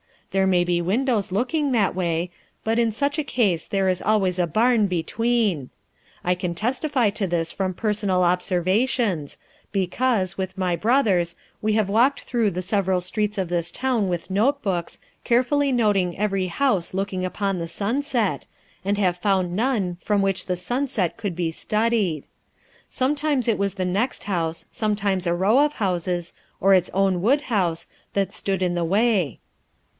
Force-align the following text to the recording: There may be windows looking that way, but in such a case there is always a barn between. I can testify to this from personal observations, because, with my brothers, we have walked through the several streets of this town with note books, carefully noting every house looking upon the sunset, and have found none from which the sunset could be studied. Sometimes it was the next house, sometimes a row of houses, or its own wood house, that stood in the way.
There 0.31 0.47
may 0.47 0.63
be 0.63 0.81
windows 0.81 1.31
looking 1.33 1.73
that 1.73 1.93
way, 1.93 2.31
but 2.63 2.79
in 2.79 2.91
such 2.91 3.19
a 3.19 3.23
case 3.23 3.67
there 3.67 3.89
is 3.89 4.01
always 4.01 4.39
a 4.39 4.47
barn 4.47 4.87
between. 4.87 5.69
I 6.23 6.33
can 6.33 6.55
testify 6.55 7.09
to 7.11 7.27
this 7.27 7.51
from 7.51 7.73
personal 7.75 8.23
observations, 8.23 9.37
because, 9.71 10.37
with 10.39 10.57
my 10.57 10.75
brothers, 10.77 11.35
we 11.61 11.73
have 11.73 11.89
walked 11.89 12.21
through 12.21 12.49
the 12.51 12.61
several 12.63 13.01
streets 13.01 13.37
of 13.37 13.49
this 13.49 13.71
town 13.71 14.07
with 14.07 14.31
note 14.31 14.63
books, 14.63 14.99
carefully 15.25 15.71
noting 15.71 16.17
every 16.17 16.47
house 16.47 16.93
looking 16.95 17.23
upon 17.25 17.59
the 17.59 17.67
sunset, 17.67 18.47
and 18.85 18.97
have 18.97 19.17
found 19.17 19.55
none 19.55 19.97
from 20.01 20.21
which 20.23 20.45
the 20.47 20.55
sunset 20.55 21.17
could 21.17 21.35
be 21.35 21.51
studied. 21.51 22.23
Sometimes 22.89 23.47
it 23.49 23.59
was 23.59 23.75
the 23.75 23.85
next 23.85 24.23
house, 24.23 24.65
sometimes 24.71 25.27
a 25.27 25.33
row 25.35 25.59
of 25.59 25.73
houses, 25.73 26.33
or 26.61 26.73
its 26.73 26.89
own 26.91 27.21
wood 27.21 27.41
house, 27.41 27.85
that 28.13 28.33
stood 28.33 28.63
in 28.63 28.73
the 28.73 28.85
way. 28.85 29.37